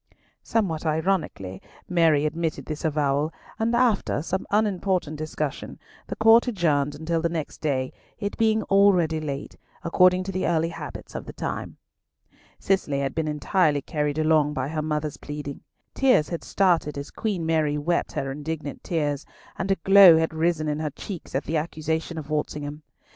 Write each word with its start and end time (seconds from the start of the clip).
Somewhat 0.41 0.83
ironically 0.83 1.61
Mary 1.87 2.25
admitted 2.25 2.65
this 2.65 2.77
disavowal, 2.79 3.31
and 3.59 3.75
after 3.75 4.23
some 4.23 4.47
unimportant 4.49 5.15
discussion, 5.15 5.77
the 6.07 6.15
Court 6.15 6.47
adjourned 6.47 6.95
until 6.95 7.21
the 7.21 7.29
next 7.29 7.59
day, 7.61 7.93
it 8.17 8.35
being 8.35 8.63
already 8.63 9.19
late, 9.19 9.57
according 9.83 10.23
to 10.23 10.31
the 10.31 10.47
early 10.47 10.69
habits 10.69 11.13
of 11.13 11.27
the 11.27 11.33
time. 11.33 11.77
Cicely 12.57 12.97
had 13.01 13.13
been 13.13 13.27
entirely 13.27 13.83
carried 13.83 14.17
along 14.17 14.55
by 14.55 14.69
her 14.69 14.81
mother's 14.81 15.17
pleading. 15.17 15.61
Tears 15.93 16.29
had 16.29 16.43
started 16.43 16.97
as 16.97 17.11
Queen 17.11 17.45
Mary 17.45 17.77
wept 17.77 18.13
her 18.13 18.31
indignant 18.31 18.83
tears, 18.83 19.23
and 19.59 19.69
a 19.69 19.75
glow 19.75 20.17
had 20.17 20.33
risen 20.33 20.67
in 20.67 20.79
her 20.79 20.89
cheeks 20.89 21.35
at 21.35 21.43
the 21.43 21.57
accusation 21.57 22.17
of 22.17 22.31
Walsingham. 22.31 22.81